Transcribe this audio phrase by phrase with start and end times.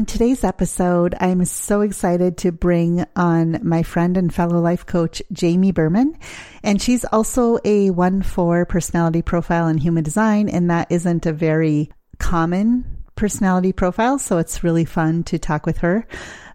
[0.00, 5.20] On today's episode, I'm so excited to bring on my friend and fellow life coach,
[5.30, 6.16] Jamie Berman.
[6.62, 10.48] And she's also a 1-4 personality profile in human design.
[10.48, 14.18] And that isn't a very common personality profile.
[14.18, 16.06] So it's really fun to talk with her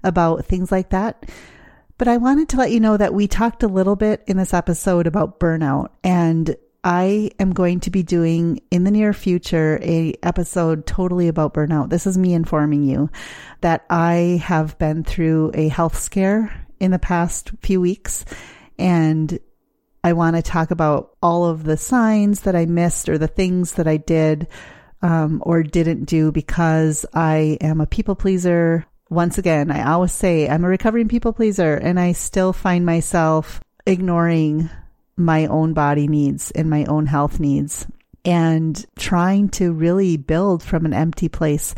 [0.04, 1.30] about things like that.
[2.00, 4.56] But I wanted to let you know that we talked a little bit in this
[4.56, 6.56] episode about burnout and
[6.86, 11.90] I am going to be doing in the near future a episode totally about burnout.
[11.90, 13.10] This is me informing you
[13.62, 18.24] that I have been through a health scare in the past few weeks
[18.78, 19.40] and
[20.04, 23.74] I want to talk about all of the signs that I missed or the things
[23.74, 24.48] that I did
[25.02, 28.86] um, or didn't do because I am a people pleaser.
[29.10, 33.60] Once again, I always say I'm a recovering people pleaser and I still find myself
[33.88, 34.70] ignoring
[35.18, 37.88] my own body needs and my own health needs
[38.24, 41.76] and trying to really build from an empty place.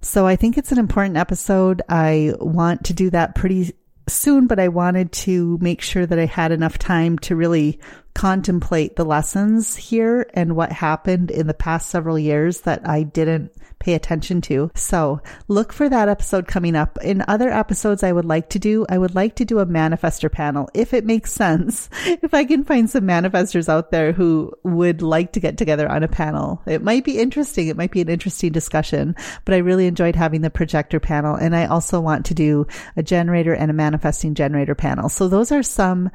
[0.00, 1.82] So I think it's an important episode.
[1.88, 3.72] I want to do that pretty
[4.08, 7.80] soon, but I wanted to make sure that I had enough time to really
[8.14, 13.52] contemplate the lessons here and what happened in the past several years that I didn't
[13.82, 14.70] pay attention to.
[14.74, 16.96] So look for that episode coming up.
[17.02, 20.30] In other episodes I would like to do, I would like to do a manifestor
[20.30, 21.90] panel if it makes sense.
[22.22, 26.02] If I can find some manifestors out there who would like to get together on
[26.02, 27.68] a panel, it might be interesting.
[27.68, 31.34] It might be an interesting discussion, but I really enjoyed having the projector panel.
[31.34, 32.66] And I also want to do
[32.96, 35.08] a generator and a manifesting generator panel.
[35.08, 36.10] So those are some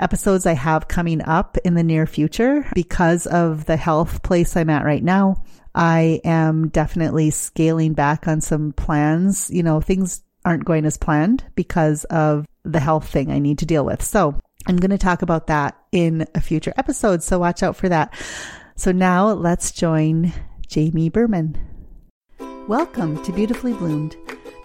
[0.00, 4.70] episodes I have coming up in the near future because of the health place I'm
[4.70, 5.42] at right now.
[5.74, 9.50] I am definitely scaling back on some plans.
[9.50, 13.66] You know, things aren't going as planned because of the health thing I need to
[13.66, 14.02] deal with.
[14.02, 17.22] So I'm going to talk about that in a future episode.
[17.22, 18.14] So watch out for that.
[18.76, 20.32] So now let's join
[20.66, 21.58] Jamie Berman.
[22.66, 24.16] Welcome to Beautifully Bloomed,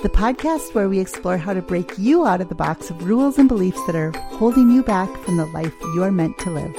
[0.02, 3.38] the podcast where we explore how to break you out of the box of rules
[3.38, 6.76] and beliefs that are holding you back from the life you are meant to live.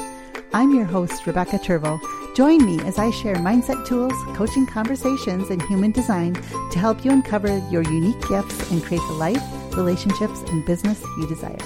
[0.53, 1.99] I'm your host, Rebecca Turvo
[2.35, 6.35] Join me as I share mindset tools, coaching conversations, and human design
[6.73, 9.41] to help you uncover your unique gifts and create the life,
[9.77, 11.57] relationships, and business you desire.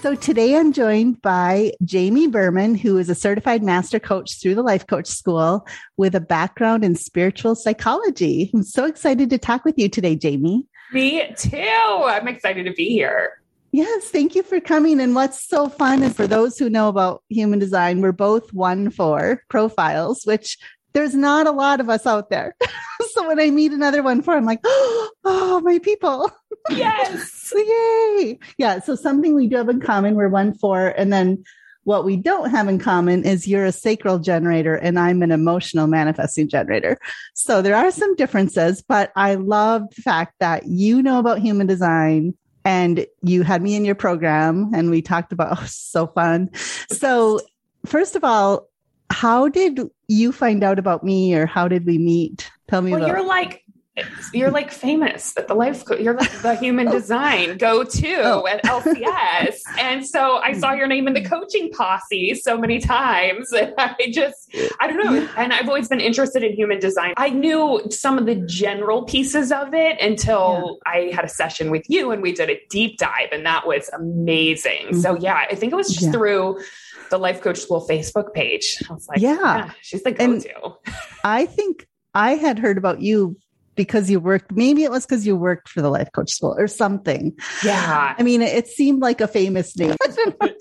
[0.00, 4.62] So today I'm joined by Jamie Berman, who is a certified master coach through the
[4.62, 8.52] Life Coach School with a background in spiritual psychology.
[8.54, 10.66] I'm so excited to talk with you today, Jamie.
[10.92, 11.58] Me too.
[11.58, 13.40] I'm excited to be here.
[13.76, 15.00] Yes, thank you for coming.
[15.00, 19.40] And what's so fun is for those who know about human design, we're both 1-4
[19.50, 20.56] profiles, which
[20.94, 22.56] there's not a lot of us out there.
[23.12, 26.32] so when I meet another 1-4, I'm like, oh, my people.
[26.70, 27.52] Yes.
[27.54, 28.38] Yay.
[28.56, 28.80] Yeah.
[28.80, 30.94] So something we do have in common, we're 1-4.
[30.96, 31.44] And then
[31.84, 35.86] what we don't have in common is you're a sacral generator and I'm an emotional
[35.86, 36.96] manifesting generator.
[37.34, 41.66] So there are some differences, but I love the fact that you know about human
[41.66, 42.32] design
[42.66, 46.50] and you had me in your program and we talked about oh, so fun.
[46.90, 47.40] So
[47.86, 48.68] first of all,
[49.08, 52.50] how did you find out about me or how did we meet?
[52.68, 53.62] Tell me well, about you're like
[54.32, 58.46] you're like famous at the life coach you're like the human design go to oh.
[58.46, 63.52] at lcs and so i saw your name in the coaching posse so many times
[63.52, 67.14] and i just i don't know and i've always been interested in human design.
[67.16, 70.92] I knew some of the general pieces of it until yeah.
[70.92, 73.88] i had a session with you and we did a deep dive and that was
[73.90, 74.86] amazing.
[74.86, 75.00] Mm-hmm.
[75.00, 76.12] so yeah i think it was just yeah.
[76.12, 76.60] through
[77.10, 78.82] the life coach school facebook page.
[78.90, 80.50] I was like yeah, yeah she's the go-to.
[80.54, 80.74] And
[81.24, 81.86] i think
[82.16, 83.36] I had heard about you
[83.76, 86.66] because you worked, maybe it was because you worked for the life coach school or
[86.66, 87.36] something.
[87.64, 88.14] Yeah.
[88.18, 89.94] I mean, it seemed like a famous name.
[90.02, 90.54] I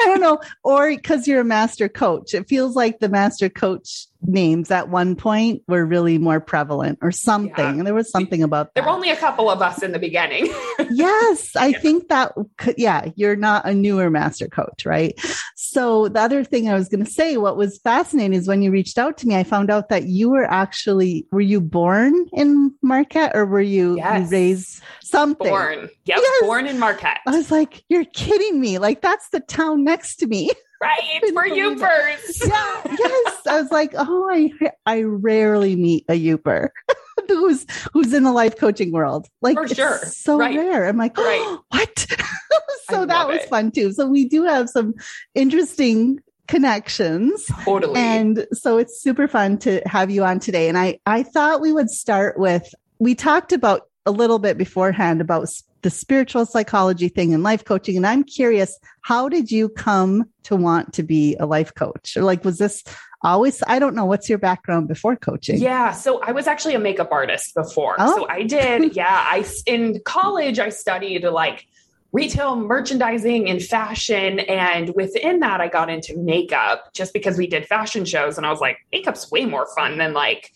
[0.00, 0.40] don't know.
[0.64, 2.34] Or because you're a master coach.
[2.34, 7.10] It feels like the master coach names at one point were really more prevalent or
[7.10, 7.52] something.
[7.56, 7.70] Yeah.
[7.70, 8.74] And there was something about that.
[8.74, 10.46] There were only a couple of us in the beginning.
[10.90, 11.54] yes.
[11.56, 11.78] I yeah.
[11.78, 12.32] think that,
[12.76, 15.18] yeah, you're not a newer master coach, right?
[15.54, 18.70] So the other thing I was going to say, what was fascinating is when you
[18.70, 22.74] reached out to me, I found out that you were actually, were you born in
[22.82, 24.30] Marquette or were you, yes.
[24.30, 25.48] you raised something?
[25.48, 25.88] Born.
[26.04, 26.18] Yep.
[26.20, 26.42] Yes.
[26.42, 27.20] Born in Marquette.
[27.26, 28.78] I was like, you're kidding me.
[28.78, 30.50] Like that's the town next to me.
[30.82, 32.46] right for Yoopers.
[32.46, 33.46] yeah, yes.
[33.46, 34.52] I was like, oh, I
[34.86, 36.68] I rarely meet a Yooper
[37.28, 39.28] who's who's in the life coaching world.
[39.40, 40.56] Like for sure, so right.
[40.56, 40.88] rare.
[40.88, 41.40] I'm like, right.
[41.42, 42.06] Oh, what?
[42.90, 43.48] so that was it.
[43.48, 43.92] fun too.
[43.92, 44.94] So we do have some
[45.34, 47.46] interesting connections.
[47.64, 47.98] Totally.
[47.98, 50.68] And so it's super fun to have you on today.
[50.68, 55.20] And I I thought we would start with we talked about a little bit beforehand
[55.20, 55.48] about
[55.82, 57.96] the spiritual psychology thing and life coaching.
[57.96, 62.16] And I'm curious, how did you come to want to be a life coach?
[62.16, 62.84] Or like, was this
[63.24, 65.58] always, I don't know, what's your background before coaching?
[65.60, 65.92] Yeah.
[65.92, 67.96] So I was actually a makeup artist before.
[67.98, 68.16] Oh.
[68.16, 69.06] So I did, yeah.
[69.08, 71.66] I, in college, I studied like,
[72.12, 74.40] retail merchandising and fashion.
[74.40, 78.36] And within that, I got into makeup just because we did fashion shows.
[78.36, 80.52] And I was like, makeup's way more fun than like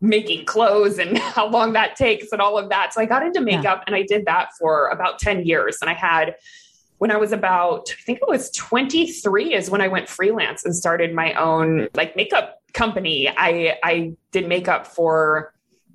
[0.00, 2.92] making clothes and how long that takes and all of that.
[2.92, 3.84] So I got into makeup yeah.
[3.86, 5.78] and I did that for about 10 years.
[5.80, 6.36] And I had,
[6.98, 10.76] when I was about, I think it was 23 is when I went freelance and
[10.76, 13.28] started my own like makeup company.
[13.28, 15.54] I, I did makeup for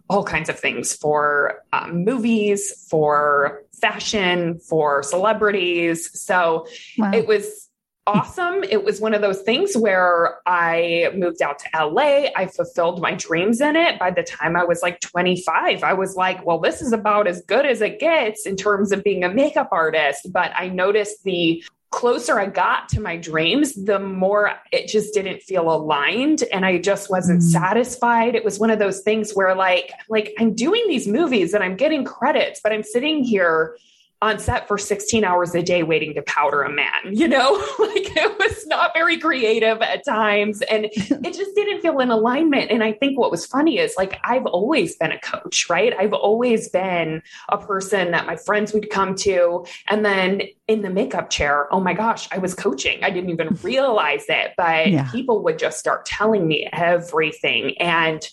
[0.10, 6.18] all kinds of things for um, movies, for fashion, for celebrities.
[6.18, 6.66] So
[6.98, 7.12] wow.
[7.14, 7.70] it was
[8.08, 8.64] awesome.
[8.64, 12.30] It was one of those things where I moved out to LA.
[12.34, 14.00] I fulfilled my dreams in it.
[14.00, 17.42] By the time I was like 25, I was like, well, this is about as
[17.42, 20.32] good as it gets in terms of being a makeup artist.
[20.32, 21.62] But I noticed the
[21.94, 26.80] closer I got to my dreams, the more it just didn't feel aligned and I
[26.80, 27.52] just wasn't mm.
[27.52, 28.34] satisfied.
[28.34, 31.76] It was one of those things where like like I'm doing these movies and I'm
[31.76, 33.78] getting credits, but I'm sitting here
[34.24, 37.52] on set for 16 hours a day waiting to powder a man, you know?
[37.80, 42.72] like it was not very creative at times and it just didn't feel in alignment.
[42.72, 45.94] And I think what was funny is like I've always been a coach, right?
[46.00, 49.66] I've always been a person that my friends would come to.
[49.90, 53.04] And then in the makeup chair, oh my gosh, I was coaching.
[53.04, 55.12] I didn't even realize it, but yeah.
[55.12, 57.78] people would just start telling me everything.
[57.78, 58.26] And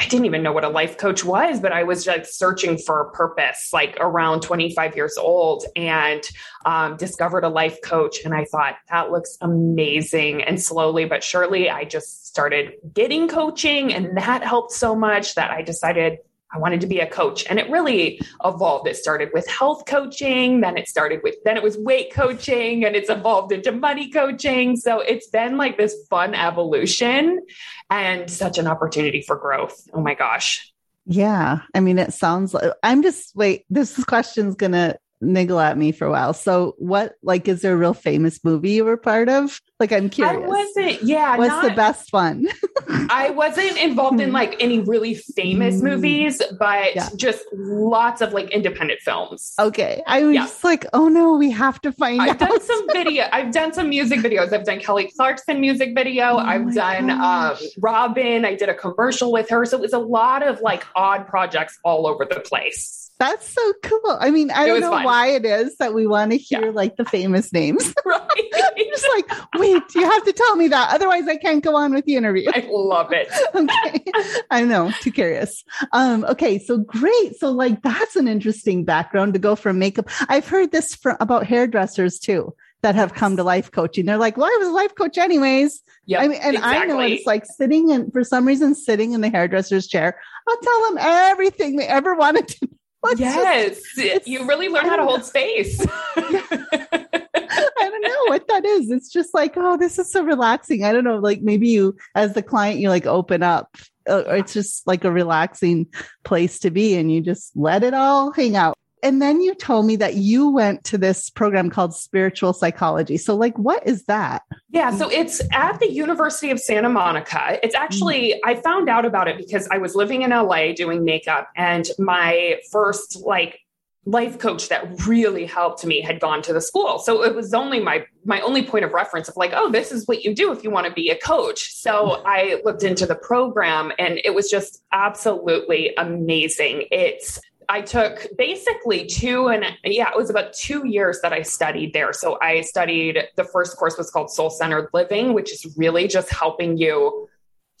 [0.00, 3.02] I didn't even know what a life coach was, but I was like searching for
[3.02, 6.22] a purpose, like around 25 years old, and
[6.64, 8.24] um, discovered a life coach.
[8.24, 10.42] And I thought that looks amazing.
[10.42, 15.50] And slowly but surely, I just started getting coaching, and that helped so much that
[15.50, 16.20] I decided
[16.52, 17.46] I wanted to be a coach.
[17.48, 18.88] And it really evolved.
[18.88, 22.96] It started with health coaching, then it started with, then it was weight coaching, and
[22.96, 24.76] it's evolved into money coaching.
[24.76, 27.40] So it's been like this fun evolution
[27.88, 29.88] and such an opportunity for growth.
[29.92, 30.72] Oh my gosh.
[31.06, 31.60] Yeah.
[31.74, 35.92] I mean, it sounds like I'm just, wait, this question's going to niggle at me
[35.92, 36.32] for a while.
[36.32, 39.60] So, what, like, is there a real famous movie you were part of?
[39.78, 40.36] Like, I'm curious.
[40.36, 41.36] I wasn't, yeah.
[41.36, 42.46] What's not, the best one?
[43.10, 44.34] I wasn't involved in hmm.
[44.34, 45.82] like any really famous mm.
[45.82, 47.08] movies, but yeah.
[47.16, 49.54] just lots of like independent films.
[49.58, 50.02] Okay.
[50.06, 50.42] I was yeah.
[50.42, 52.38] just like, oh no, we have to find I've out.
[52.38, 53.26] done some video.
[53.32, 54.52] I've done some music videos.
[54.52, 56.24] I've done Kelly Clarkson music video.
[56.24, 58.44] Oh I've done um, Robin.
[58.44, 59.64] I did a commercial with her.
[59.64, 62.99] So it was a lot of like odd projects all over the place.
[63.20, 64.16] That's so cool.
[64.18, 65.04] I mean, I don't know fun.
[65.04, 66.70] why it is that we want to hear yeah.
[66.70, 67.92] like the famous names.
[68.06, 68.18] right.
[68.90, 70.94] just like, wait, you have to tell me that.
[70.94, 72.50] Otherwise I can't go on with the interview.
[72.54, 73.28] I love it.
[73.54, 74.04] okay.
[74.50, 75.62] I know, too curious.
[75.92, 77.36] Um, okay, so great.
[77.36, 80.08] So like that's an interesting background to go from makeup.
[80.30, 84.06] I've heard this from about hairdressers too that have come to life coaching.
[84.06, 85.82] They're like, well, I was a life coach anyways.
[86.06, 86.22] Yeah.
[86.22, 86.82] I mean, and exactly.
[86.82, 90.18] I know it's like sitting and for some reason sitting in the hairdresser's chair.
[90.48, 92.68] I'll tell them everything they ever wanted to
[93.16, 95.84] yes, just, you really learn how to hold space.
[96.16, 98.90] I don't know what that is.
[98.90, 100.84] It's just like, oh, this is so relaxing.
[100.84, 103.76] I don't know, like maybe you, as the client, you like open up.
[104.08, 105.86] Uh, or it's just like a relaxing
[106.24, 109.86] place to be, and you just let it all hang out and then you told
[109.86, 113.16] me that you went to this program called spiritual psychology.
[113.16, 114.42] So, like, what is that?
[114.70, 117.58] Yeah, so it's at the University of Santa Monica.
[117.62, 118.50] It's actually, mm-hmm.
[118.50, 122.58] I found out about it because I was living in LA doing makeup, and my
[122.70, 123.60] first, like,
[124.06, 127.78] life coach that really helped me had gone to the school so it was only
[127.78, 130.64] my my only point of reference of like oh this is what you do if
[130.64, 134.50] you want to be a coach so i looked into the program and it was
[134.50, 137.38] just absolutely amazing it's
[137.70, 142.12] I took basically two and yeah, it was about two years that I studied there.
[142.12, 146.30] So I studied the first course was called Soul Centered Living, which is really just
[146.30, 147.28] helping you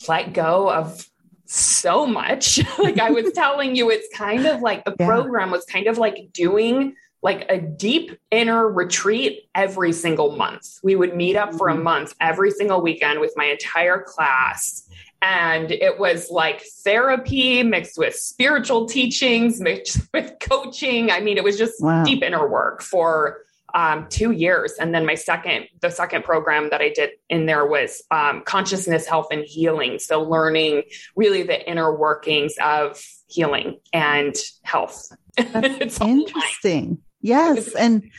[0.06, 1.10] let go of
[1.46, 2.60] so much.
[2.78, 5.06] like I was telling you, it's kind of like the yeah.
[5.06, 10.78] program was kind of like doing like a deep inner retreat every single month.
[10.84, 11.82] We would meet up for a mm-hmm.
[11.82, 14.88] month every single weekend with my entire class
[15.22, 21.10] and it was like therapy mixed with spiritual teachings, mixed with coaching.
[21.10, 22.04] I mean, it was just wow.
[22.04, 23.38] deep inner work for
[23.74, 24.72] um, two years.
[24.80, 29.06] And then my second, the second program that I did in there was um, consciousness,
[29.06, 29.98] health, and healing.
[29.98, 30.82] So learning
[31.16, 35.12] really the inner workings of healing and health.
[35.36, 36.98] That's interesting.
[37.20, 37.74] Yes.
[37.74, 38.10] And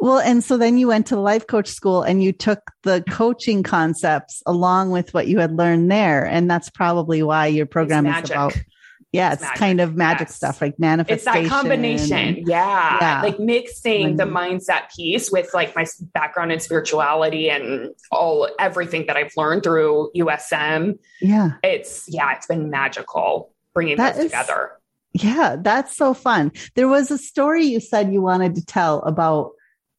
[0.00, 3.62] well, and so then you went to life coach school and you took the coaching
[3.62, 6.24] concepts along with what you had learned there.
[6.24, 8.56] And that's probably why your program is about
[9.10, 10.36] Yeah, it's, it's kind of magic yes.
[10.36, 11.40] stuff like manifestation.
[11.40, 12.44] It's that combination.
[12.46, 12.98] Yeah.
[13.00, 13.22] yeah.
[13.22, 19.16] Like mixing the mindset piece with like my background in spirituality and all everything that
[19.16, 20.98] I've learned through USM.
[21.20, 21.52] Yeah.
[21.64, 24.72] It's yeah, it's been magical bringing that those is, together.
[25.14, 26.52] Yeah, that's so fun.
[26.74, 29.52] There was a story you said you wanted to tell about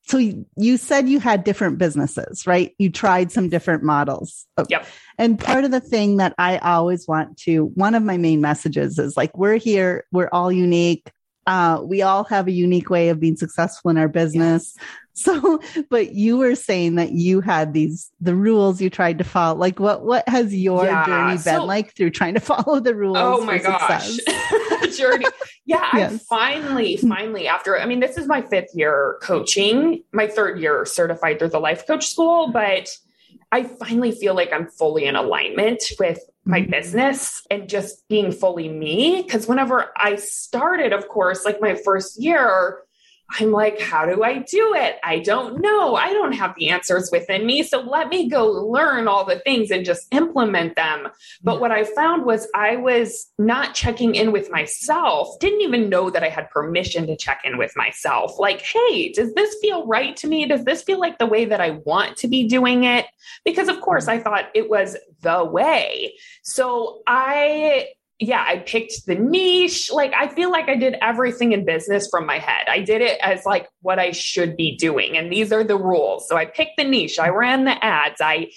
[0.10, 2.74] so you said you had different businesses, right?
[2.80, 4.48] You tried some different models.
[4.58, 4.66] Oh.
[4.68, 4.88] Yep.
[5.20, 8.98] And part of the thing that I always want to, one of my main messages
[8.98, 11.12] is like, we're here, we're all unique.
[11.50, 14.75] Uh, we all have a unique way of being successful in our business.
[14.77, 14.86] Yes.
[15.20, 19.60] So, but you were saying that you had these, the rules you tried to follow.
[19.60, 22.96] Like what, what has your yeah, journey been so, like through trying to follow the
[22.96, 23.18] rules?
[23.20, 24.18] Oh my gosh.
[24.98, 25.25] journey.
[25.65, 25.89] Yeah.
[25.94, 26.13] Yes.
[26.13, 30.86] I finally, finally after, I mean, this is my fifth year coaching, my third year
[30.86, 32.89] certified through the life coach school, but
[33.51, 36.72] I finally feel like I'm fully in alignment with my mm-hmm.
[36.72, 39.24] business and just being fully me.
[39.24, 42.79] Cause whenever I started, of course, like my first year,
[43.38, 44.98] I'm like, how do I do it?
[45.04, 45.96] I don't know.
[45.96, 47.62] I don't have the answers within me.
[47.62, 51.08] So let me go learn all the things and just implement them.
[51.44, 51.60] But mm.
[51.62, 56.24] what I found was I was not checking in with myself, didn't even know that
[56.24, 58.40] I had permission to check in with myself.
[58.40, 60.48] Like, hey, does this feel right to me?
[60.48, 63.06] Does this feel like the way that I want to be doing it?
[63.46, 66.16] Because, of course, I thought it was the way.
[66.42, 69.90] So I yeah, I picked the niche.
[69.92, 72.68] Like, I feel like I did everything in business from my head.
[72.68, 75.18] I did it as like what I should be doing.
[75.18, 76.28] And these are the rules.
[76.28, 77.18] So I picked the niche.
[77.18, 78.20] I ran the ads.
[78.20, 78.52] I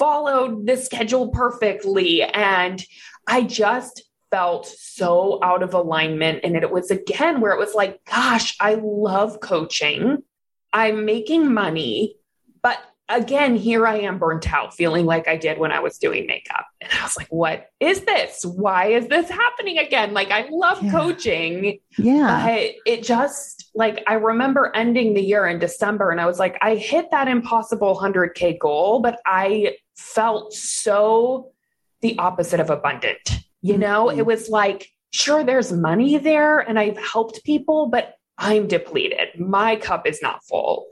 [0.00, 2.24] followed the schedule perfectly.
[2.24, 2.84] And
[3.28, 4.02] I just
[4.32, 6.40] felt so out of alignment.
[6.42, 10.24] And it was again where it was like, gosh, I love coaching.
[10.72, 12.16] I'm making money,
[12.62, 12.78] but
[13.08, 16.66] again, here I am burnt out, feeling like I did when I was doing makeup.
[16.90, 18.44] And I was like, what is this?
[18.44, 20.12] Why is this happening again?
[20.12, 20.90] Like, I love yeah.
[20.90, 21.80] coaching.
[21.98, 22.46] Yeah.
[22.46, 26.56] But it just, like, I remember ending the year in December and I was like,
[26.62, 31.52] I hit that impossible 100K goal, but I felt so
[32.00, 33.30] the opposite of abundant.
[33.62, 34.18] You know, mm-hmm.
[34.18, 39.38] it was like, sure, there's money there and I've helped people, but I'm depleted.
[39.38, 40.86] My cup is not full.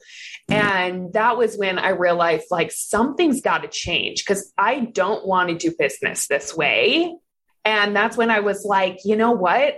[0.48, 0.54] Hmm.
[0.54, 5.48] And that was when I realized like something's got to change because I don't want
[5.48, 7.14] to do business this way.
[7.64, 9.76] And that's when I was like, you know what?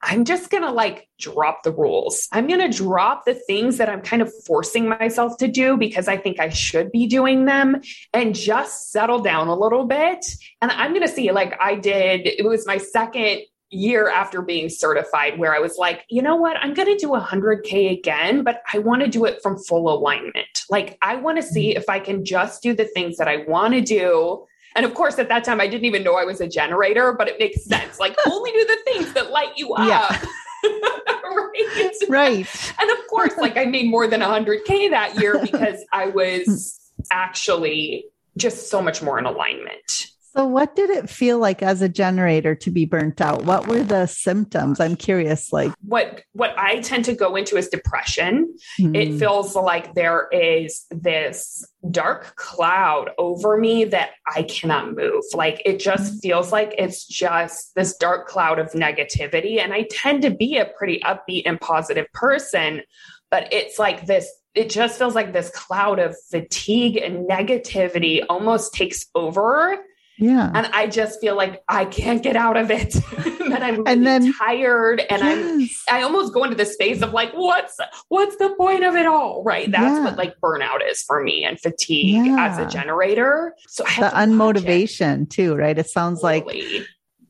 [0.00, 2.28] I'm just going to like drop the rules.
[2.30, 6.06] I'm going to drop the things that I'm kind of forcing myself to do because
[6.06, 7.80] I think I should be doing them
[8.12, 10.24] and just settle down a little bit.
[10.62, 14.68] And I'm going to see, like, I did, it was my second year after being
[14.68, 16.56] certified where I was like, you know what?
[16.56, 20.64] I'm going to do 100K again, but I want to do it from full alignment.
[20.70, 21.78] Like, I want to see mm-hmm.
[21.78, 24.46] if I can just do the things that I want to do.
[24.74, 27.28] And of course, at that time, I didn't even know I was a generator, but
[27.28, 27.98] it makes sense.
[27.98, 29.88] Like, only do the things that light you up.
[29.88, 30.24] Yeah.
[30.70, 31.92] right.
[32.08, 32.74] Right.
[32.80, 36.78] And of course, like, I made more than 100K that year because I was
[37.10, 38.06] actually
[38.36, 40.06] just so much more in alignment.
[40.34, 43.44] So, what did it feel like as a generator to be burnt out?
[43.44, 44.78] What were the symptoms?
[44.78, 45.52] I'm curious.
[45.52, 48.54] Like, what what I tend to go into is depression.
[48.78, 48.96] Mm.
[48.96, 49.18] It hmm.
[49.18, 55.24] feels like there is this dark cloud over me that I cannot move.
[55.32, 56.20] Like, it just mm.
[56.20, 59.58] feels like it's just this dark cloud of negativity.
[59.58, 62.82] And I tend to be a pretty upbeat and positive person,
[63.30, 68.74] but it's like this it just feels like this cloud of fatigue and negativity almost
[68.74, 69.78] takes over
[70.18, 70.50] yeah.
[70.52, 72.92] And I just feel like I can't get out of it.
[73.48, 75.84] that I'm really and then, tired and yes.
[75.88, 79.06] I'm I almost go into the space of like, what's what's the point of it
[79.06, 79.42] all?
[79.44, 79.70] Right.
[79.70, 80.04] That's yeah.
[80.04, 82.46] what like burnout is for me and fatigue yeah.
[82.46, 83.54] as a generator.
[83.68, 85.78] So the unmotivation too, right?
[85.78, 86.78] It sounds totally.
[86.78, 86.86] like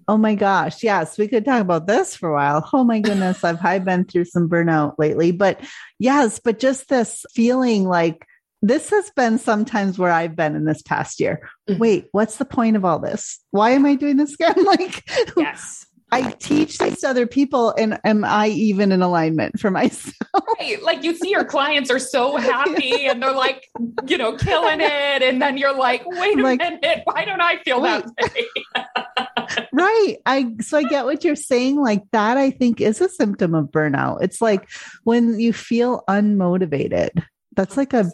[0.08, 0.82] Oh my gosh.
[0.82, 2.68] Yes, we could talk about this for a while.
[2.72, 3.44] Oh my goodness.
[3.44, 5.60] I've, I've been through some burnout lately, but
[5.98, 8.26] yes, but just this feeling like
[8.62, 11.48] this has been sometimes where I've been in this past year.
[11.68, 11.80] Mm-hmm.
[11.80, 13.38] Wait, what's the point of all this?
[13.50, 14.64] Why am I doing this again?
[14.64, 15.86] like, yes.
[16.10, 20.14] I teach this to other people, and am I even in alignment for myself?
[20.60, 20.82] Right.
[20.82, 23.68] Like you see, your clients are so happy and they're like,
[24.06, 25.22] you know, killing it.
[25.22, 28.04] And then you're like, wait a like, minute, why don't I feel wait.
[28.18, 29.66] that way?
[29.72, 30.16] right.
[30.26, 31.80] I so I get what you're saying.
[31.80, 34.22] Like that, I think is a symptom of burnout.
[34.22, 34.68] It's like
[35.04, 37.10] when you feel unmotivated.
[37.54, 38.10] That's like a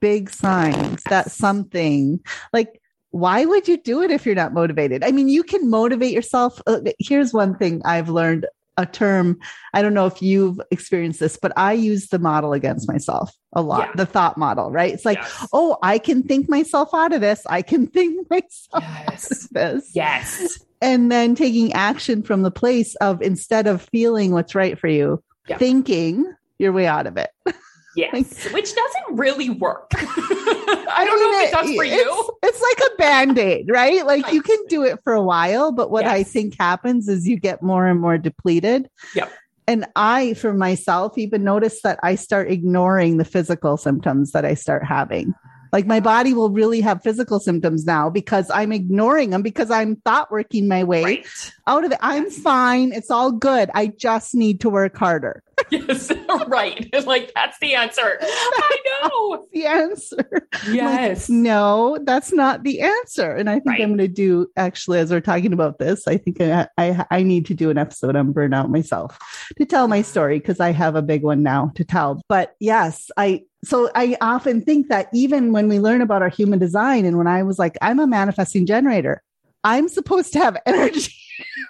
[0.00, 2.20] big signs that something
[2.52, 5.02] like why would you do it if you're not motivated?
[5.02, 6.60] I mean, you can motivate yourself.
[6.66, 9.38] Uh, here's one thing I've learned a term.
[9.72, 13.62] I don't know if you've experienced this, but I use the model against myself a
[13.62, 13.92] lot, yeah.
[13.96, 14.92] the thought model, right?
[14.92, 15.48] It's like, yes.
[15.52, 17.42] oh, I can think myself out of this.
[17.46, 19.32] I can think myself yes.
[19.32, 19.90] out of this.
[19.94, 20.58] Yes.
[20.82, 25.22] and then taking action from the place of instead of feeling what's right for you,
[25.48, 25.58] Yeah.
[25.58, 27.30] thinking your way out of it.
[27.96, 29.90] Yes, which doesn't really work.
[29.96, 32.38] I don't know if it does for it's, you.
[32.42, 34.04] It's like a band aid, right?
[34.04, 37.38] Like you can do it for a while, but what I think happens is you
[37.38, 38.88] get more and more depleted.
[39.14, 39.32] Yep.
[39.66, 44.54] And I, for myself, even notice that I start ignoring the physical symptoms that I
[44.54, 45.34] start having.
[45.72, 49.96] Like my body will really have physical symptoms now because I'm ignoring them because I'm
[49.96, 51.26] thought working my way Right.
[51.66, 51.98] out of it.
[52.00, 52.92] I'm fine.
[52.92, 53.70] It's all good.
[53.74, 55.42] I just need to work harder.
[55.70, 56.12] Yes.
[56.46, 56.88] right.
[57.06, 58.18] Like that's the answer.
[58.20, 59.46] I know.
[59.52, 60.28] The answer.
[60.32, 61.28] Like, Yes.
[61.28, 63.30] no, that's not the answer.
[63.32, 63.80] And I think Right.
[63.82, 67.22] I'm going to do actually, as we're talking about this, I think I, I, I
[67.22, 69.18] need to do an episode on burnout myself
[69.58, 72.20] to tell my story because I have a big one now to tell.
[72.28, 76.58] But yes, I, so I often think that even when we learn about our human
[76.58, 79.22] design and when I was like, I'm a manifesting generator,
[79.66, 81.12] I'm supposed to have energy.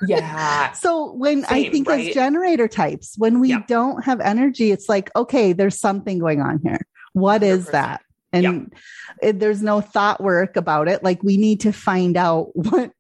[0.06, 0.72] Yeah.
[0.74, 2.08] So when I think right?
[2.08, 3.62] as generator types, when we Yeah.
[3.66, 6.80] don't have energy, it's like, okay, there's something going on here.
[7.14, 7.70] What is 100%.
[7.72, 8.00] that?
[8.32, 8.74] And
[9.22, 11.02] it, there's no thought work about it.
[11.02, 12.92] Like we need to find out what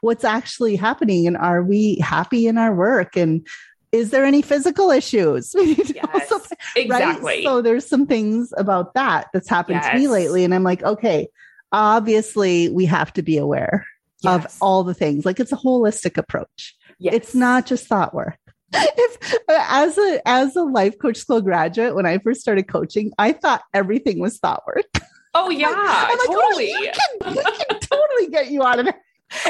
[0.00, 3.16] what's actually happening, and are we happy in our work?
[3.16, 3.44] And
[3.90, 5.52] is there any physical issues?
[5.58, 6.30] We need to Yes.
[6.30, 6.84] also- right?
[6.84, 7.42] Exactly.
[7.42, 11.26] So there's some things about that that's happened to me lately, and I'm like, okay,
[11.72, 13.84] obviously we have to be aware
[14.26, 15.24] of all the things.
[15.24, 16.76] Like it's a holistic approach.
[16.98, 17.14] Yes.
[17.14, 18.38] It's not just thought work.
[18.72, 23.32] If as a as a life coach school graduate, when I first started coaching, I
[23.32, 24.86] thought everything was thought work.
[25.32, 26.70] Oh yeah, I'm like, oh, totally.
[26.70, 26.90] you
[27.22, 28.96] can, we can totally get you out of it.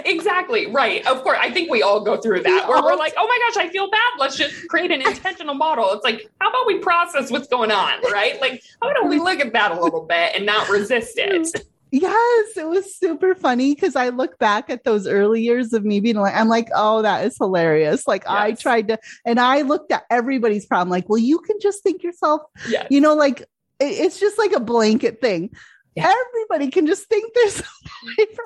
[0.05, 0.67] exactly.
[0.67, 1.07] Right.
[1.07, 1.39] Of course.
[1.41, 3.91] I think we all go through that where we're like, oh my gosh, I feel
[3.91, 4.13] bad.
[4.19, 5.91] Let's just create an intentional model.
[5.93, 8.03] It's like, how about we process what's going on?
[8.13, 8.39] Right.
[8.41, 11.33] Like, how about we look at that a little bit and not resist it?
[11.33, 11.65] Mm.
[11.93, 16.01] Yes, it was super funny because I look back at those early years of me
[16.01, 18.07] being like, I'm like, oh, that is hilarious.
[18.07, 21.83] Like I tried to, and I looked at everybody's problem, like, well, you can just
[21.83, 22.87] think yourself, Yes.
[22.91, 23.47] you know, like it-
[23.81, 25.51] it's just like a blanket thing.
[25.97, 26.13] Yeah.
[26.29, 27.63] Everybody can just think there's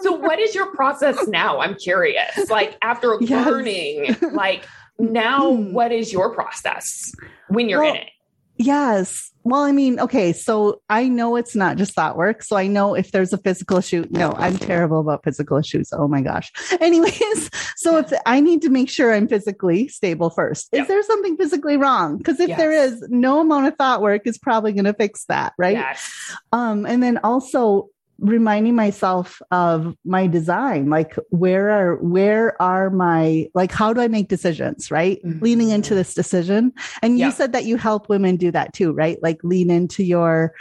[0.01, 0.23] So, her.
[0.27, 1.61] what is your process now?
[1.61, 2.49] I'm curious.
[2.49, 3.47] Like, after Yes.
[3.47, 4.65] learning, like,
[4.99, 5.73] now Mm.
[5.73, 7.13] what is your process
[7.49, 8.09] when you're Well, in it?
[8.57, 9.31] Yes.
[9.43, 12.43] Well, I mean, okay, so I know it's not just thought work.
[12.43, 15.93] So I know if there's a physical issue, no, I'm terrible about physical issues.
[15.93, 16.51] Oh my gosh.
[16.81, 20.89] Anyways, so if I need to make sure I'm physically stable first, is Yep.
[20.89, 22.17] there something physically wrong?
[22.17, 22.93] Because if there Yes.
[22.93, 25.53] is, no amount of thought work is probably going to fix that.
[25.59, 25.77] Right.
[25.77, 26.11] Yes.
[26.53, 33.49] Um, and then also reminding myself of my design, like where are where are my
[33.55, 35.21] like how do I make decisions, right?
[35.25, 35.43] Mhm.
[35.43, 36.73] Leaning into this decision.
[37.03, 37.31] And you Yeah.
[37.33, 39.19] said that you help women do that too, right?
[39.23, 40.55] Like lean into your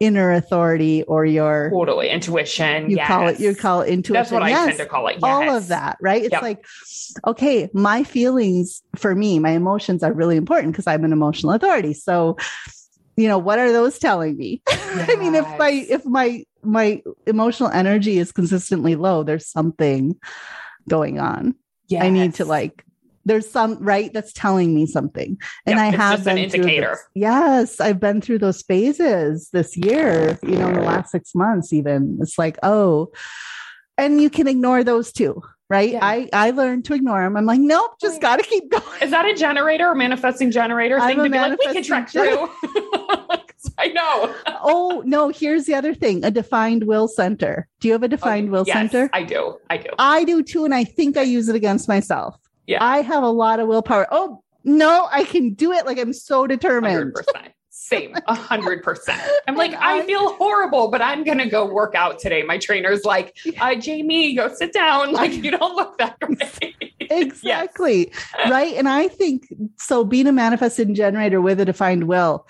[0.00, 2.08] inner authority or your Totally.
[2.08, 2.90] Intuition.
[2.90, 4.14] you call it you call it intuition.
[4.14, 5.18] That's what I tend to call it.
[5.22, 6.22] all of that, right?
[6.22, 6.42] It's Yep.
[6.42, 6.64] like,
[7.26, 11.94] okay, my feelings for me, my emotions are really important because I'm an emotional authority.
[11.94, 12.36] So,
[13.16, 14.62] you know, what are those telling me?
[14.68, 20.16] I mean, if my if my my emotional energy is consistently low, there's something
[20.88, 21.54] going on.
[22.00, 22.84] I need to like
[23.24, 25.38] there's some right that's telling me something.
[25.66, 26.90] And Yep, I have just an been indicator.
[26.90, 31.34] this- Yes, I've been through those phases this year, you know, in the last six
[31.34, 32.18] months, even.
[32.20, 33.12] It's like, oh,
[33.96, 35.90] and you can ignore those too, right?
[35.90, 36.00] Yeah.
[36.02, 37.36] I I learned to ignore them.
[37.36, 39.02] I'm like, nope, just got to keep going.
[39.02, 42.08] Is that a generator or manifesting generator I'm thing to be like, we can track
[42.10, 42.48] through?
[43.78, 44.34] I know.
[44.62, 47.68] oh no, here's the other thing: a defined will center.
[47.80, 49.10] Do you have a defined will Oh, Yes, center?
[49.12, 49.58] I do.
[49.70, 49.88] I do.
[49.98, 52.36] I do too, and I think I use it against myself.
[52.66, 52.84] Yeah.
[52.84, 54.06] I have a lot of willpower.
[54.10, 55.86] Oh no, I can do it!
[55.86, 57.14] Like I'm so determined.
[57.14, 57.52] 100%.
[57.74, 59.20] Same, a hundred percent.
[59.48, 62.42] I'm like, I, feel horrible, but I'm gonna go work out today.
[62.42, 65.12] My trainer's like, uh, Jamie, go sit down.
[65.12, 66.74] Like, you don't look that way.
[67.10, 68.10] exactly
[68.48, 72.46] right and i think so being a manifesting generator with a defined will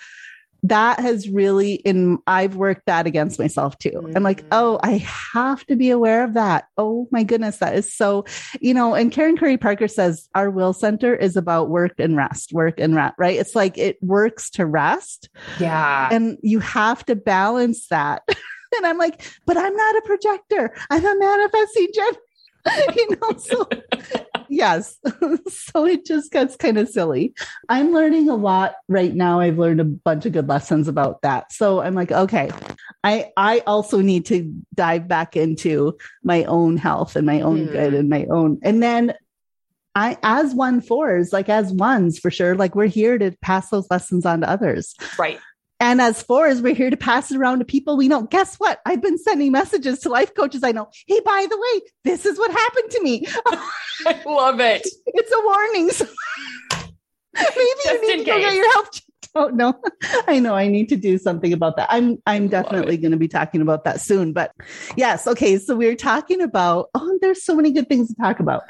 [0.63, 4.11] that has really in i've worked that against myself too.
[4.15, 4.47] I'm like Mm.
[4.53, 6.65] oh i have to be aware of that.
[6.77, 8.25] Oh my goodness that is so
[8.61, 12.53] you know and karen curry parker says our will center is about work and rest
[12.53, 13.37] work and rest right?
[13.37, 15.29] It's like it works to rest.
[15.59, 16.09] Yeah.
[16.11, 18.23] and you have to balance that.
[18.75, 20.73] And i'm like but i'm not a projector.
[20.89, 22.19] I'm a manifesting generator
[22.99, 23.69] you know so
[24.53, 24.97] yes
[25.49, 27.33] so it just gets kind of silly
[27.69, 31.51] i'm learning a lot right now i've learned a bunch of good lessons about that
[31.51, 32.49] so i'm like okay
[33.03, 37.71] i i also need to dive back into my own health and my own Hmm.
[37.71, 39.13] good and my own and then
[39.95, 43.85] I, as one fours, like as ones for sure, like we're here to pass those
[43.91, 44.95] lessons on to others.
[45.19, 45.39] right.
[45.79, 48.23] And as far as we're here to pass it around to people we know.
[48.23, 48.79] Guess what?
[48.85, 50.89] I've been sending messages to life coaches I know.
[51.07, 53.25] Hey, by the way, this is what happened to me.
[54.05, 54.87] I love it.
[55.05, 55.89] It's a warning.
[55.89, 56.05] So
[57.35, 59.53] maybe Just you need to go get your health checked out.
[59.55, 59.79] No,
[60.27, 61.87] I know I need to do something about that.
[61.91, 64.33] I'm I'm definitely going to be talking about that soon.
[64.33, 64.51] But
[64.95, 65.57] yes, okay.
[65.57, 66.89] So we are talking about.
[66.93, 68.63] Oh, there's so many good things to talk about.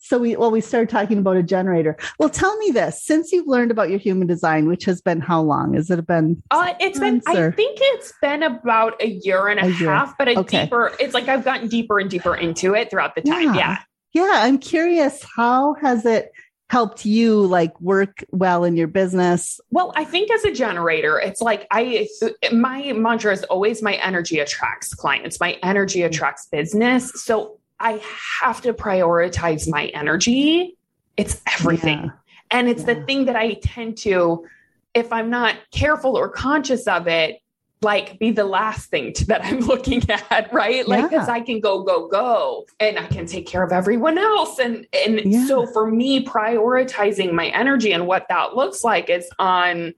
[0.00, 1.96] So we well we started talking about a generator.
[2.18, 5.42] Well, tell me this: since you've learned about your human design, which has been how
[5.42, 5.74] long?
[5.74, 6.42] Has it been?
[6.50, 9.90] Uh, it's been, I think it's been about a year and a, A year.
[9.90, 10.64] half, but a Okay.
[10.64, 13.54] deeper, it's like I've gotten deeper and deeper into it throughout the time.
[13.54, 13.56] Yeah.
[13.56, 13.76] Yeah.
[14.14, 15.22] Yeah, I'm curious.
[15.36, 16.30] How has it
[16.70, 19.60] helped you like work well in your business?
[19.70, 22.06] Well, I think as a generator, it's like I,
[22.52, 27.10] my mantra is always my energy attracts clients, my energy attracts business.
[27.22, 28.02] So I
[28.40, 30.76] have to prioritize my energy.
[31.16, 32.04] It's everything.
[32.04, 32.10] Yeah.
[32.50, 34.46] And it's the thing that I tend to,
[34.94, 37.40] if I'm not careful or conscious of it,
[37.80, 40.86] like be the last thing to, that I'm looking at, right?
[40.88, 41.34] Like, because Yeah.
[41.34, 44.58] I can go, go, go, and I can take care of everyone else.
[44.58, 45.46] And and Yeah.
[45.46, 49.94] so for me, prioritizing my energy and what that looks like is on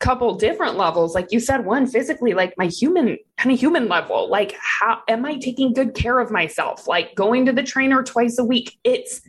[0.00, 1.14] couple different levels.
[1.14, 5.24] Like you said one physically like my human kind of human level like how am
[5.24, 6.86] i taking good care of myself?
[6.86, 9.20] Like going to the trainer twice a week it's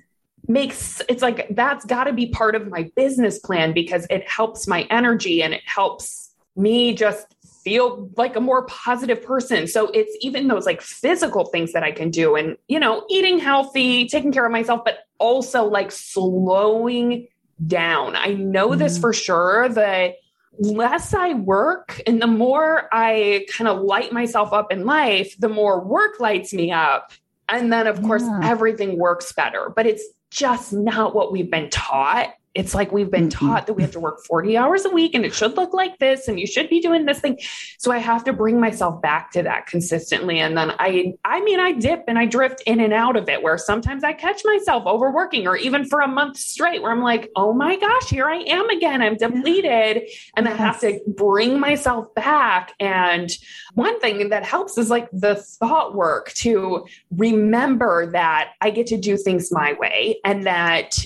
[0.48, 4.68] makes it's like that's got to be part of my business plan because it helps
[4.68, 7.28] my energy and it helps me just
[7.64, 9.68] feel like a more positive person.
[9.68, 13.40] So it's even those like physical things that i can do and you know eating
[13.40, 17.28] healthy taking care of myself but also like slowing
[17.66, 18.16] down.
[18.16, 19.02] I know this Mhm.
[19.02, 20.14] for sure the
[20.60, 25.50] less I work and the more I kind of light myself up in life, the
[25.50, 27.12] more work lights me up.
[27.48, 28.40] And then, of course, Yeah.
[28.44, 29.72] everything works better.
[29.76, 32.30] But it's just not what we've been taught.
[32.60, 33.48] It's like we've been mm-hmm.
[33.48, 35.98] taught that we have to work 40 hours a week and it should look like
[35.98, 37.40] this and you should be doing this thing.
[37.78, 40.40] So I have to bring myself back to that consistently.
[40.40, 43.42] And then I, I mean, I dip and I drift in and out of it
[43.42, 47.30] where sometimes I catch myself overworking or even for a month straight where I'm like,
[47.38, 49.02] oh my gosh, here I am again.
[49.02, 52.74] I'm depleted and I have to bring myself back.
[52.82, 53.32] And
[53.74, 58.98] one thing that helps is like the thought work to remember that I get to
[58.98, 60.98] do things my way and that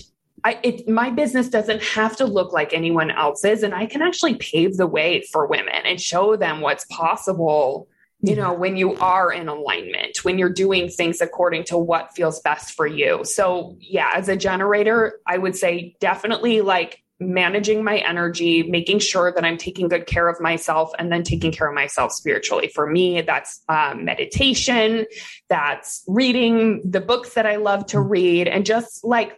[0.44, 4.36] I, it, my business doesn't have to look like anyone else's, and I can actually
[4.36, 7.88] pave the way for women and show them what's possible.
[8.26, 12.40] You know, when you are in alignment, when you're doing things according to what feels
[12.40, 13.26] best for you.
[13.26, 19.34] So, yeah, as a generator, I would say definitely like managing my energy, making sure
[19.34, 22.72] that I'm taking good care of myself, and then taking care of myself spiritually.
[22.74, 25.06] For me, that's um, meditation,
[25.50, 29.38] that's reading the books that I love to read, and just like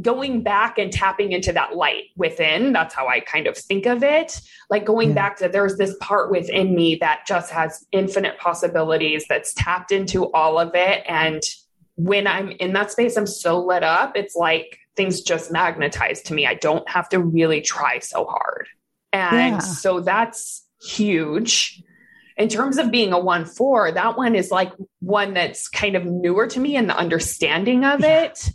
[0.00, 2.72] going back and tapping into that light within.
[2.72, 4.40] That's how I kind of think of it.
[4.70, 5.14] Like going Yeah.
[5.14, 10.32] back to there's this part within me that just has infinite possibilities that's tapped into
[10.32, 11.02] all of it.
[11.06, 11.42] And
[11.96, 14.16] when I'm in that space, I'm so lit up.
[14.16, 16.46] It's like things just magnetize to me.
[16.46, 18.68] I don't have to really try so hard.
[19.12, 19.58] And Yeah.
[19.58, 21.82] so that's huge.
[22.38, 26.04] In terms of being a one four, that one is like one that's kind of
[26.06, 28.24] newer to me and the understanding of Yeah.
[28.24, 28.50] it.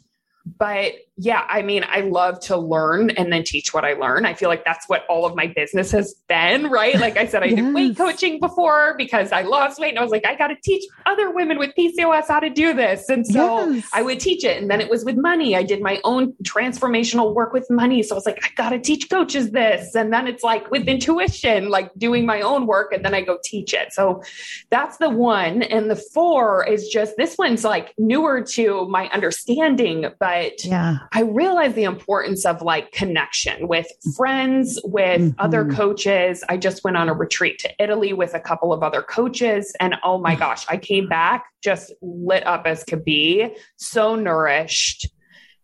[0.57, 4.25] But yeah, I mean, I love to learn and then teach what I learn.
[4.25, 6.99] I feel like that's what all of my business has been, right?
[6.99, 10.09] Like I said, I did weight coaching before because I lost weight and I was
[10.09, 13.07] like, I got to teach other women with PCOS how to do this.
[13.07, 13.87] And so Yes.
[13.93, 14.59] I would teach it.
[14.59, 15.55] And then it was with money.
[15.55, 18.01] I did my own transformational work with money.
[18.01, 19.93] So I was like, I got to teach coaches this.
[19.93, 23.37] And then it's like with intuition, like doing my own work and then I go
[23.43, 23.93] teach it.
[23.93, 24.23] So
[24.71, 25.61] that's the one.
[25.61, 30.97] And the four is just this one's like newer to my understanding, but Yeah.
[31.13, 35.35] I realize the importance of like connection with friends, with Mhm.
[35.39, 36.43] other coaches.
[36.47, 39.75] I just went on a retreat to Italy with a couple of other coaches.
[39.79, 45.09] And oh my gosh, I came back just lit up as could be, so nourished.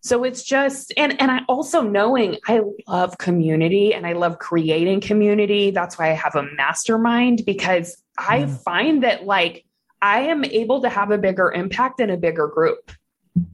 [0.01, 5.01] So it's just and and I also knowing I love community and I love creating
[5.01, 5.71] community.
[5.71, 8.63] That's why I have a mastermind because I Mm.
[8.63, 9.63] find that like
[10.01, 12.91] I am able to have a bigger impact in a bigger group.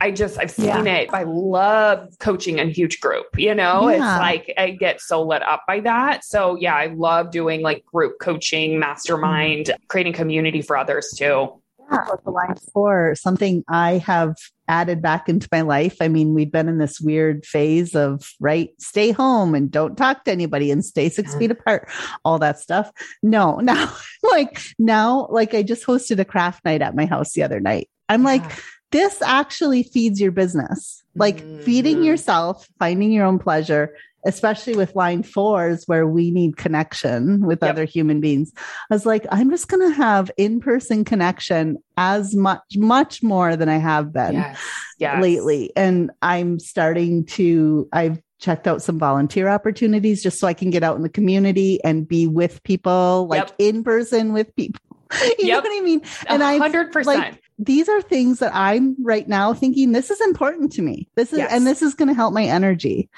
[0.02, 1.10] I just I've seen it.
[1.14, 3.88] I love coaching a huge group, you know?
[3.88, 6.24] It's like I get so lit up by that.
[6.24, 11.60] So yeah, I love doing like group coaching, mastermind, creating community for others too.
[11.92, 14.36] Yeah, with the line four, something I have
[14.70, 15.98] added back into my life.
[16.00, 20.24] I mean, we've been in this weird phase of right, stay home and don't talk
[20.24, 21.40] to anybody and stay six Yeah.
[21.40, 21.90] feet apart,
[22.24, 22.90] all that stuff.
[23.22, 23.94] No, now,
[24.32, 27.90] like now, like I just hosted a craft night at my house the other night.
[28.08, 28.56] I'm like, Yeah.
[28.94, 31.04] This actually feeds your business.
[31.16, 32.06] Like feeding Mhm.
[32.06, 33.94] yourself, finding your own pleasure
[34.26, 37.72] especially with line fours where we need connection with yep.
[37.72, 38.52] other human beings.
[38.90, 43.56] I was like, I'm just going to have in person connection as much, much more
[43.56, 44.60] than I have been yes.
[44.98, 45.22] Yes.
[45.22, 45.72] lately.
[45.76, 50.84] And I'm starting to, I've checked out some volunteer opportunities just so I can get
[50.84, 53.56] out in the community and be with people, like yep.
[53.60, 54.82] in person with people.
[55.22, 55.64] you yep.
[55.64, 56.02] know what I mean?
[56.28, 57.06] And I 100%.
[57.06, 61.08] Like, these are things that I'm right now thinking this is important to me.
[61.16, 61.52] This is, yes.
[61.52, 63.10] and this is going to help my energy.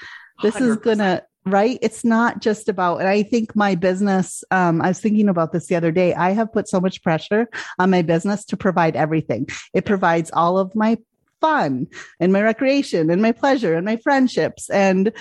[0.42, 0.60] This 100%.
[0.60, 1.78] is going to, right?
[1.80, 5.66] It's not just about, and I think my business, um, I was thinking about this
[5.66, 6.14] the other day.
[6.14, 9.48] I have put so much pressure on my business to provide everything.
[9.72, 10.98] It provides all of my
[11.40, 11.86] fun
[12.20, 15.12] and my recreation and my pleasure and my friendships and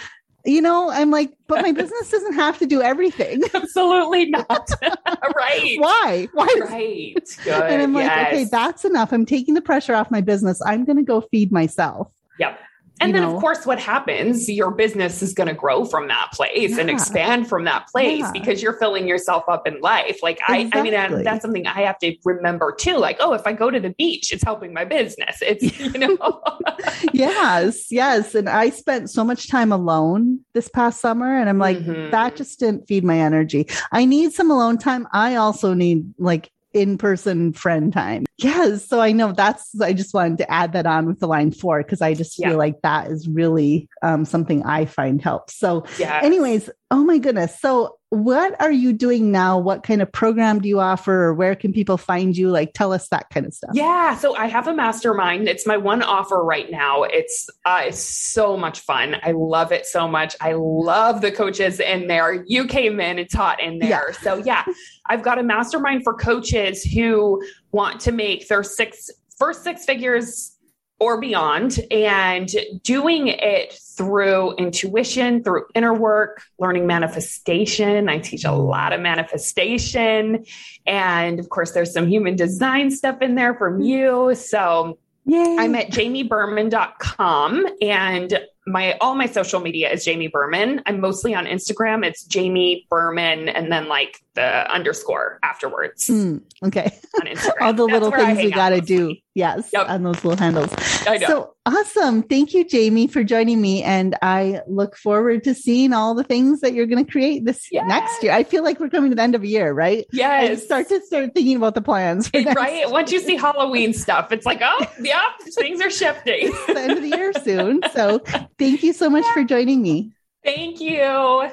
[0.45, 3.43] you know, I'm like, but my business doesn't have to do everything.
[3.53, 4.69] Absolutely not.
[5.35, 5.75] right.
[5.79, 6.27] Why?
[6.33, 6.61] Why?
[6.69, 7.37] Right.
[7.43, 7.63] Good.
[7.63, 8.27] And I'm like, yes.
[8.27, 9.11] okay, that's enough.
[9.11, 10.61] I'm taking the pressure off my business.
[10.65, 12.11] I'm going to go feed myself.
[12.39, 12.59] Yep.
[13.01, 13.35] And then, know?
[13.35, 14.49] of course, what happens?
[14.49, 16.79] Your business is going to grow from that place yeah.
[16.79, 18.31] and expand from that place yeah.
[18.31, 20.23] because you're filling yourself up in life.
[20.23, 20.95] Like, exactly.
[20.95, 22.97] I, I mean, that's something I have to remember too.
[22.97, 25.37] Like, oh, if I go to the beach, it's helping my business.
[25.41, 26.41] It's, you know.
[27.13, 28.33] yes, yes.
[28.33, 32.11] And I spent so much time alone this past summer, and I'm like, mm-hmm.
[32.11, 33.67] that just didn't feed my energy.
[33.91, 35.07] I need some alone time.
[35.11, 38.25] I also need like in person friend time.
[38.37, 38.85] Yes.
[38.85, 41.81] So I know that's, I just wanted to add that on with the line four
[41.81, 42.57] because I just feel yeah.
[42.57, 45.55] like that is really um, something I find helps.
[45.55, 46.19] So, yeah.
[46.21, 47.57] anyways, oh my goodness.
[47.59, 49.57] So, what are you doing now?
[49.57, 52.49] What kind of program do you offer or where can people find you?
[52.49, 53.71] Like tell us that kind of stuff.
[53.73, 54.15] Yeah.
[54.15, 55.49] So I have a mastermind.
[55.49, 57.03] It's my one offer right now.
[57.03, 59.17] It's uh, it's so much fun.
[59.23, 60.35] I love it so much.
[60.39, 62.43] I love the coaches in there.
[62.47, 64.11] You came in and taught in there.
[64.11, 64.17] Yeah.
[64.21, 64.63] So yeah,
[65.07, 70.54] I've got a mastermind for coaches who want to make their six first six figures
[70.99, 72.49] or beyond and
[72.83, 78.07] doing it through intuition, through inner work, learning manifestation.
[78.07, 80.45] I teach a lot of manifestation.
[80.85, 83.83] And of course, there's some human design stuff in there from mm-hmm.
[83.83, 84.35] you.
[84.35, 85.57] So Yay.
[85.59, 90.81] I'm at jamieberman.com and my all my social media is Jamie Berman.
[90.85, 92.05] I'm mostly on Instagram.
[92.05, 96.07] It's Jamie Berman and then like the underscore afterwards.
[96.07, 96.97] Mm, okay.
[97.15, 97.61] On Instagram.
[97.61, 99.15] all the That's little things we got to do.
[99.33, 99.69] Yes.
[99.73, 99.89] Yep.
[99.89, 100.73] On those little handles.
[101.07, 101.27] I know.
[101.27, 102.23] So awesome.
[102.23, 103.83] Thank you, Jamie, for joining me.
[103.83, 107.67] And I look forward to seeing all the things that you're going to create this
[107.71, 107.85] yes.
[107.87, 108.31] next year.
[108.31, 110.05] I feel like we're coming to the end of a year, right?
[110.11, 110.61] Yes.
[110.61, 112.29] I start to start thinking about the plans.
[112.33, 112.75] right.
[112.75, 112.89] Year.
[112.89, 115.23] Once you see Halloween stuff, it's like, oh, yeah,
[115.57, 116.51] things are shifting.
[116.67, 117.81] the end of the year soon.
[117.93, 118.21] So
[118.57, 120.13] Thank you so much for joining me.
[120.43, 121.49] Thank you.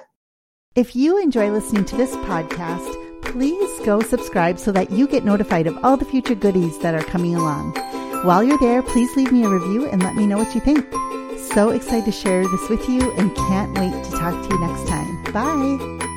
[0.74, 5.66] If you enjoy listening to this podcast, please go subscribe so that you get notified
[5.66, 7.74] of all the future goodies that are coming along.
[8.24, 10.90] While you're there, please leave me a review and let me know what you think.
[11.52, 14.88] So excited to share this with you and can't wait to talk to you next
[14.88, 15.24] time.
[15.24, 16.11] Bye.